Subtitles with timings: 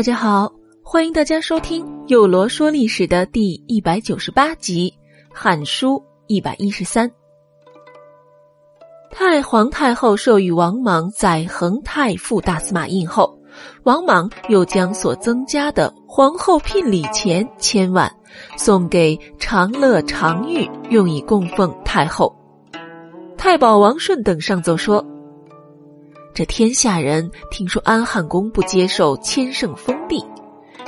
[0.00, 0.50] 大家好，
[0.82, 4.90] 欢迎大家收听《幼罗说历史》的第一百九十八集
[5.30, 5.96] 《汉书》
[6.26, 7.10] 一百一十三。
[9.10, 13.38] 太皇太后授予王莽载衡太傅大司马印后，
[13.82, 18.10] 王莽又将所增加的皇后聘礼钱千万
[18.56, 22.34] 送给长乐、常玉，用以供奉太后。
[23.36, 25.04] 太保王顺等上奏说。
[26.40, 30.24] 这天下人听说安汉公不接受千乘封地，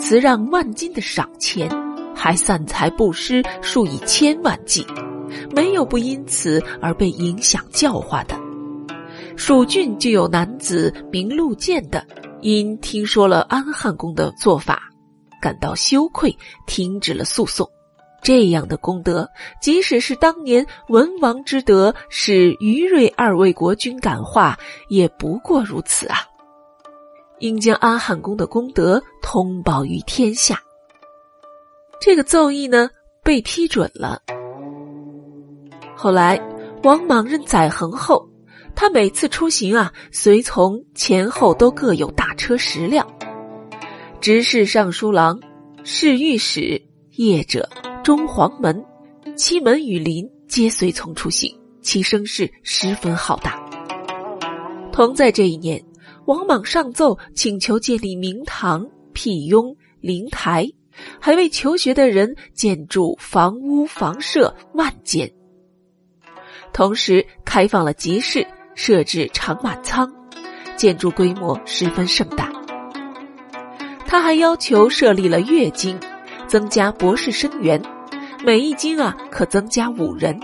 [0.00, 1.68] 辞让万金的赏钱，
[2.16, 4.86] 还散财布施数以千万计，
[5.54, 8.34] 没有不因此而被影响教化的。
[9.36, 12.02] 蜀郡就有男子名陆建的，
[12.40, 14.84] 因听说了安汉公的做法，
[15.42, 16.34] 感到羞愧，
[16.66, 17.68] 停止了诉讼。
[18.24, 19.28] 这样的功德，
[19.60, 26.16] 即使是当年文王之德使于瑞二位国君感化，也不过如此啊！
[27.40, 30.58] 应将阿汉公的功德通报于天下。
[32.00, 32.88] 这个奏议呢，
[33.22, 34.22] 被批准了。
[35.94, 36.40] 后来，
[36.82, 38.26] 王莽任载衡后，
[38.74, 43.06] 他每次出行啊，随从前后都各有大车十辆，
[44.20, 45.38] 直事尚书郎、
[45.84, 47.68] 侍御史、业者。
[48.04, 48.84] 中黄门、
[49.34, 53.58] 七门与林皆随从出行，其声势十分浩大。
[54.92, 55.82] 同在这一年，
[56.26, 60.70] 王莽上奏请求建立明堂、辟雍、灵台，
[61.18, 65.32] 还为求学的人建筑房屋、房舍万间。
[66.74, 70.12] 同时开放了集市，设置长满仓，
[70.76, 72.52] 建筑规模十分盛大。
[74.06, 75.98] 他还要求设立了乐经，
[76.46, 77.82] 增加博士生源。
[78.44, 80.38] 每一经啊，可增加五人，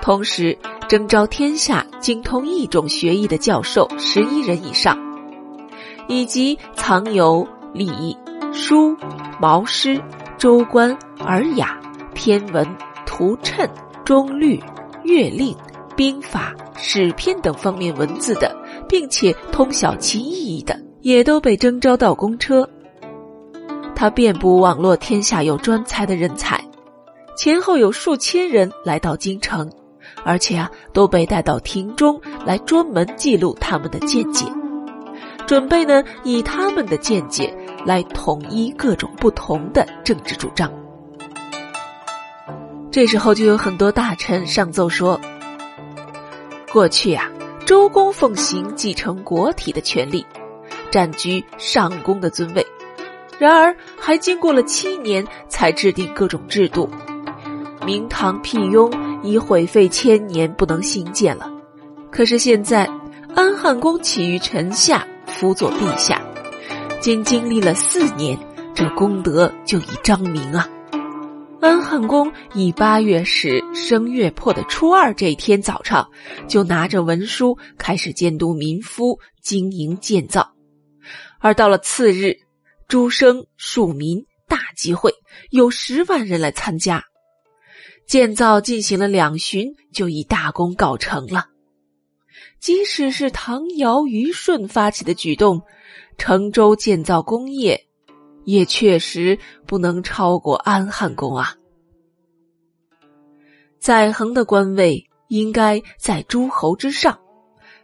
[0.00, 0.56] 同时
[0.88, 4.98] 征召天下精通一种学艺的教授十一人以上，
[6.08, 8.16] 以及藏有礼、
[8.50, 8.96] 书、
[9.38, 10.00] 毛诗、
[10.38, 11.78] 周官、尔雅、
[12.14, 12.66] 天文、
[13.04, 13.68] 图谶、
[14.06, 14.58] 中律、
[15.02, 15.54] 乐令、
[15.94, 18.56] 兵法、史篇等方面文字的，
[18.88, 22.66] 并且通晓其意义的，也都被征召到公车。
[23.94, 26.58] 他遍布网络天下有专才的人才。
[27.38, 29.70] 前后有数千人来到京城，
[30.24, 34.44] 而且啊，都被带到庭中来专门记录他们的见解，
[35.46, 40.72] 准备呢以他们的见解来统一各种不同的政治主张。
[42.90, 45.20] 这时候就有很多大臣上奏说：
[46.72, 47.30] 过去啊，
[47.64, 50.26] 周公奉行继承国体的权利，
[50.90, 52.66] 占据上公的尊位，
[53.38, 56.90] 然而还经过了七年才制定各种制度。
[57.88, 61.50] 明堂辟雍已毁废千年，不能兴建了。
[62.12, 62.84] 可是现在，
[63.34, 66.20] 安汉公起于臣下，辅佐陛下，
[67.00, 68.38] 仅经历了四年，
[68.74, 70.68] 这功德就已彰明啊！
[71.62, 76.06] 安汉公以八月始生月破的初二这一天早上，
[76.46, 80.52] 就拿着文书开始监督民夫经营建造，
[81.40, 82.36] 而到了次日，
[82.86, 85.10] 诸生庶民大集会，
[85.48, 87.02] 有十万人来参加。
[88.08, 91.48] 建造进行了两旬，就以大功告成了。
[92.58, 95.60] 即使是唐尧、虞舜发起的举动，
[96.16, 97.86] 成周建造工业，
[98.46, 101.54] 也确实不能超过安汉宫啊。
[103.78, 107.20] 载衡的官位应该在诸侯之上，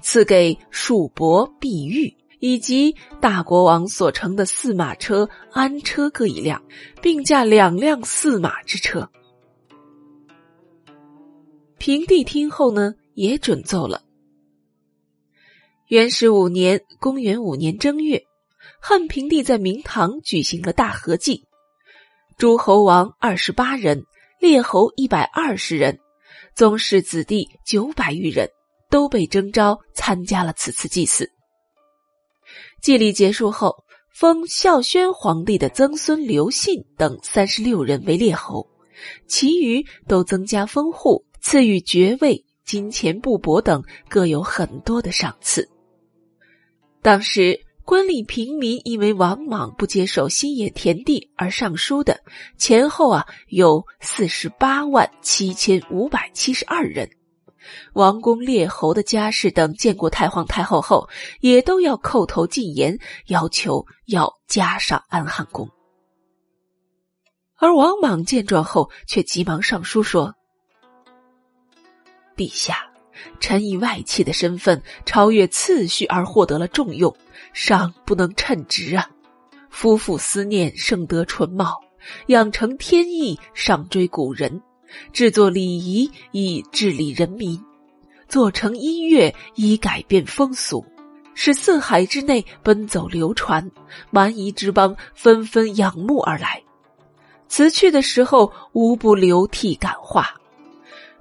[0.00, 6.60] 赐给庶伯碧玉以及大国王所乘的驷马车、安车各一辆，
[7.00, 9.08] 并驾两辆驷马之车。
[11.78, 14.02] 平帝听后呢，也准奏了。
[15.86, 18.24] 元始五年（公元五年正月），
[18.82, 21.44] 汉平帝在明堂举行了大合祭，
[22.36, 24.02] 诸侯王二十八人，
[24.40, 26.00] 列侯一百二十人，
[26.52, 28.50] 宗室子弟九百余人，
[28.90, 31.30] 都被征召参加了此次祭祀。
[32.82, 38.68] 祭礼结束后，封孝宣皇帝的曾孙刘信等三十六人为列侯，
[39.28, 41.24] 其余都增加封户。
[41.40, 45.68] 赐予爵位、金钱、布帛等，各有很多的赏赐。
[47.00, 52.20] 当时官吏平民因为王莽不接受新野田地而上书的，
[52.58, 57.08] 前后啊有四十八万七千五百七十二人。
[57.92, 61.08] 王公列侯的家世等见过太皇太后后，
[61.40, 65.68] 也都要叩头进言，要求要加上安汉宫。
[67.56, 70.34] 而王莽见状后，却急忙上书说。
[72.38, 72.86] 陛下，
[73.40, 77.12] 臣以外戚的身份超越次序而获得了重用，
[77.52, 79.10] 尚不能称职啊！
[79.70, 81.80] 夫妇思念盛德纯茂，
[82.28, 84.62] 养成天意上追古人，
[85.12, 87.60] 制作礼仪以治理人民，
[88.28, 90.84] 做成音乐以改变风俗，
[91.34, 93.68] 使四海之内奔走流传，
[94.10, 96.62] 蛮夷之邦纷纷仰慕而来。
[97.48, 100.37] 辞去的时候无不流涕感化。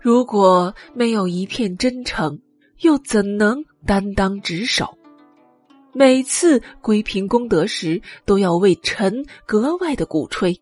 [0.07, 2.39] 如果没有一片真诚，
[2.79, 4.97] 又怎能担当职守？
[5.91, 10.61] 每次归平功德时，都要为臣格外的鼓吹。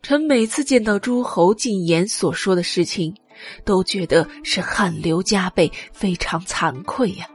[0.00, 3.16] 臣每次见到诸侯进言所说的事情，
[3.64, 7.26] 都觉得是汗流浃背，非常惭愧呀。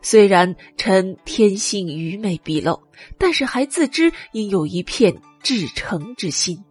[0.00, 2.80] 虽然臣天性愚昧鄙陋，
[3.18, 6.64] 但是还自知应有一片至诚之心。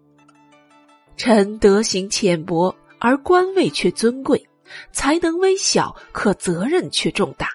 [1.18, 4.48] 臣德行浅薄，而官位却尊贵，
[4.94, 7.50] 才能微小，可责任却重大。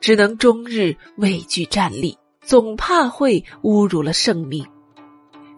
[0.00, 4.66] 只能终日畏惧站立，总怕会侮辱了圣命。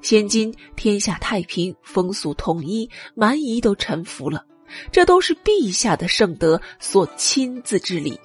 [0.02, 4.44] 现今天下太平，风俗统一，蛮夷都臣服了，
[4.90, 8.20] 这都是陛下的圣德所亲自治理。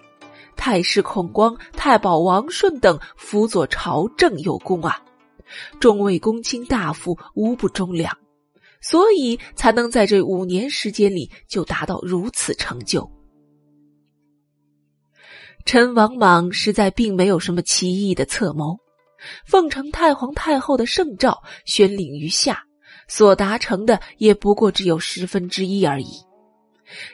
[0.57, 4.99] 太师孔光、太保王顺等辅佐朝政有功啊，
[5.79, 8.17] 众位公卿大夫无不忠良，
[8.81, 13.09] 所以才能在这五年时间里就达到如此成就。
[15.65, 18.77] 陈王莽实在并没有什么奇异的策谋，
[19.45, 22.63] 奉承太皇太后的圣诏，宣令于下，
[23.09, 26.25] 所达成的也不过只有十分之一而已。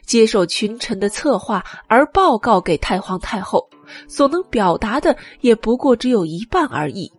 [0.05, 3.67] 接受群臣的策划而报告给太皇太后，
[4.07, 7.11] 所能表达的也不过只有一半而已，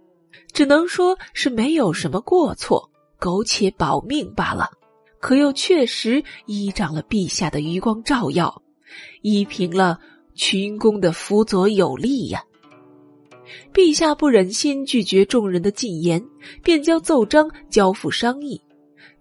[0.53, 2.93] 只能说是没有什么过错，
[3.25, 4.69] 苟且保命罢了。
[5.19, 8.61] 可又确实依仗了陛下的余光照耀，
[9.23, 9.99] 依凭了。
[10.37, 12.43] 群公的辅佐有力呀！
[13.73, 16.27] 陛下不忍心拒绝众人的进言，
[16.65, 18.61] 便将奏章交付商议。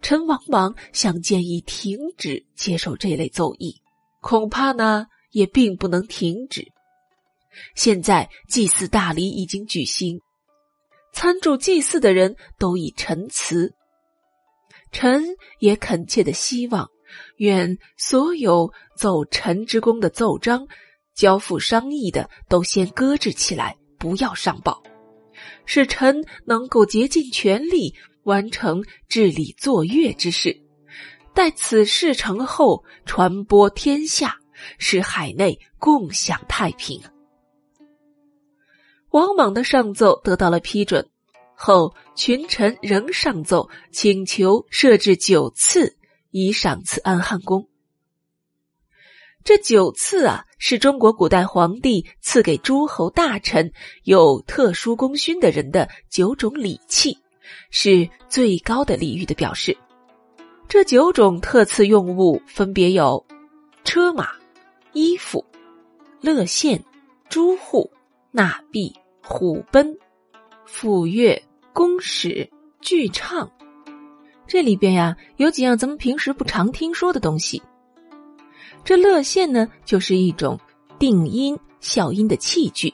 [0.02, 3.76] 臣王莽想建议停止接受这类奏议，
[4.22, 6.68] 恐怕呢也并不能停止。
[7.76, 10.20] 现在祭祀大礼已经举行，
[11.14, 13.72] 参助祭祀的人都已陈词，
[14.94, 15.22] 臣
[15.60, 16.90] 也恳切的希望，
[17.38, 20.66] 愿所有奏陈之功的奏章。
[21.14, 24.82] 交付商议的都先搁置起来，不要上报，
[25.66, 27.94] 使臣能够竭尽全力
[28.24, 30.60] 完成治理作乐之事。
[31.36, 34.38] 待此事成后，传播天下，
[34.80, 37.00] 使海内共享太平。
[39.12, 41.08] 王莽的上奏得到了批准
[41.66, 45.96] 后，群臣仍上奏，请求设置九次
[46.30, 47.70] 以赏赐安汉宫。
[49.46, 53.72] 这九次啊，是中国古代皇帝赐给诸侯大臣
[54.04, 57.18] 有特殊功勋的人的九种礼器，
[57.72, 59.78] 是最高的礼遇的表示。
[60.68, 63.26] 这九种特赐用物分别有：
[63.86, 64.32] 车马、
[64.92, 65.46] 衣服、
[66.20, 66.84] 乐献、
[67.30, 67.90] 朱户、
[68.32, 69.98] 纳币、虎奔、
[70.68, 71.42] 抚乐、
[71.74, 72.48] 宫使、
[72.82, 73.52] 剧唱。
[74.46, 77.62] 这里边呀，有几样咱们平时不常听说的东西。
[78.84, 80.60] 这乐线呢，就是一种
[81.00, 82.94] 定音效音的器具。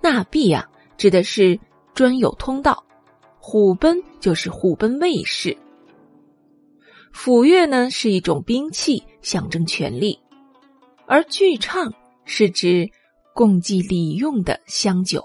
[0.00, 0.66] 纳币啊，
[0.96, 1.60] 指的是
[1.94, 2.82] 专有通道。
[3.38, 5.56] 虎奔就是虎奔卫士。
[7.12, 10.18] 抚乐呢，是一种兵器，象征权力。
[11.06, 11.92] 而剧唱
[12.24, 12.88] 是指
[13.34, 15.22] 供祭礼用的香酒。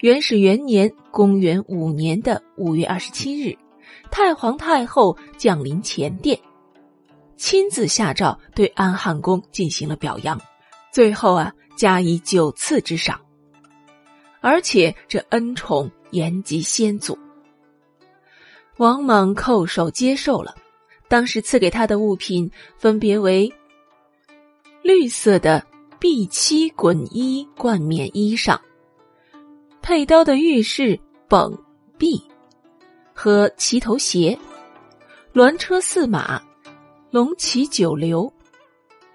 [0.00, 3.58] 元始元年（公元五年）的五月二十七日，
[4.12, 6.38] 太皇太后降临前殿。
[7.36, 10.40] 亲自下诏对安汉宫进行了表扬，
[10.92, 13.20] 最后啊加以九次之赏，
[14.40, 17.18] 而且这恩宠延及先祖。
[18.76, 20.54] 王莽叩首接受了，
[21.08, 23.52] 当时赐给他的物品分别为
[24.82, 25.66] 绿色的
[25.98, 28.56] 碧漆滚衣冠冕衣裳，
[29.88, 31.58] 佩刀的玉饰绷
[31.96, 32.22] 臂
[33.14, 34.38] 和齐头鞋，
[35.32, 36.42] 鸾车驷马。
[37.10, 38.30] 龙骑九流，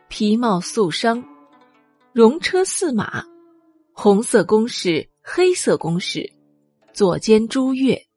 [0.07, 1.23] 皮帽素裳，
[2.11, 3.23] 戎车驷马，
[3.91, 6.27] 红色弓矢，黑色弓矢，
[6.91, 8.07] 左肩珠月，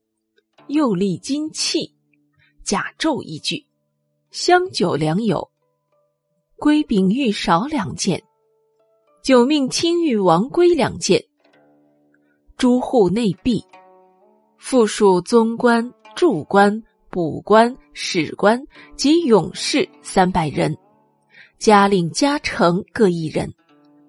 [0.68, 1.94] 右立金器，
[2.64, 3.66] 甲胄一具，
[4.30, 5.50] 香酒良友，
[6.56, 8.22] 龟柄玉勺两件，
[9.22, 11.22] 九命青玉王龟两件，
[12.56, 13.62] 诸户内壁，
[14.56, 16.82] 附属宗官、柱官。
[17.08, 18.62] 补官、史官
[18.94, 20.76] 及勇士三百人，
[21.58, 23.54] 加令加成各一人，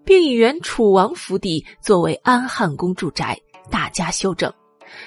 [0.03, 3.39] 并以原楚王府邸作为安汉宫住宅，
[3.71, 4.51] 大加修整，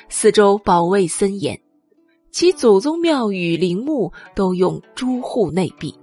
[0.09, 1.61] 四周保卫森严，
[2.31, 5.95] 其祖宗庙宇陵墓都用诸户内壁。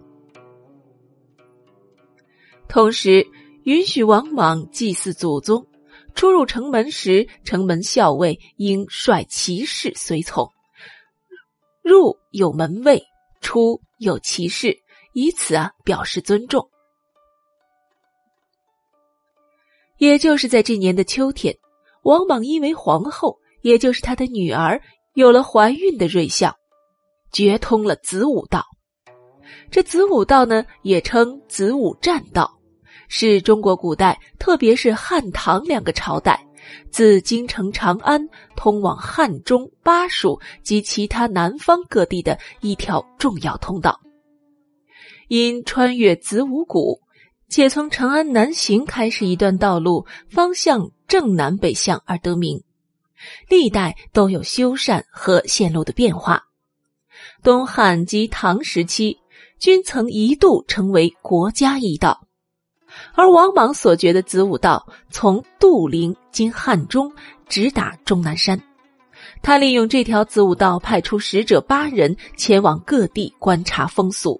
[2.67, 3.25] 同时，
[3.63, 5.65] 允许王莽祭祀祖宗，
[6.17, 10.51] 出入城门时，城门校尉应率骑士随从，
[11.83, 13.03] 入有门卫，
[13.39, 14.79] 出有骑士，
[15.13, 16.71] 以此啊表示尊重。
[19.99, 21.55] 也就是在这年的秋天，
[22.01, 24.81] 王莽因为皇后，也就是他的女儿，
[25.13, 26.55] 有了怀孕的瑞相，
[27.31, 28.65] 绝通了子午道。
[29.69, 32.56] 这子午道呢，也称子午栈道，
[33.07, 36.45] 是中国古代，特别是汉唐两个朝代，
[36.91, 43.99] 自京城长安通往汉中、巴蜀及其他南方各地的一条重要通道。
[45.27, 47.01] 因穿越子午谷。
[47.49, 52.61] 且从长安南行开始一段道路，方向正南北向而得名。
[53.47, 56.43] 历代都有修缮和线路的变化。
[57.43, 59.19] 东汉及唐时期，
[59.59, 62.26] 均曾一度成为国家一道。
[63.13, 67.11] 而王莽所掘的子午道，从杜陵经汉中，
[67.47, 68.61] 直达终南山。
[69.41, 74.39] 他利用这条子午道，派出使者八人前往各地观察风俗。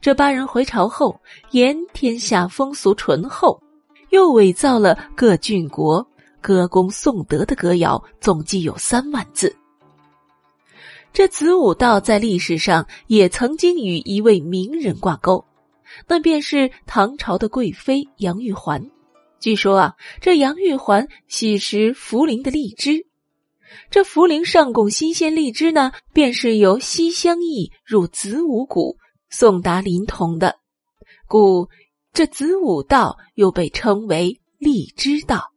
[0.00, 1.20] 这八人回朝后，
[1.50, 3.60] 言天下风俗淳厚，
[4.10, 6.06] 又伪造了各郡国
[6.40, 9.54] 歌功颂德的歌谣，总计有三万字。
[11.12, 15.44] 这子午道在历史上也曾经与一位名人挂钩，
[16.08, 18.90] 那便是唐朝的贵妃杨玉环。
[19.40, 23.06] 据说啊，这杨玉环喜食茯苓的荔枝，
[23.90, 28.96] 这茯苓上贡新鲜荔枝呢，便是由西乡邑入子午谷。
[29.34, 30.56] 送达临潼的，
[31.26, 31.70] 故
[32.12, 35.54] 这子午道又被称为荔枝道。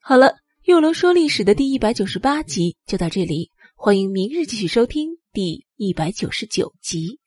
[0.00, 7.20] 好了，又龙说历史的第一百九十八集就到这里，欢迎明日继续收听第一百九十九集。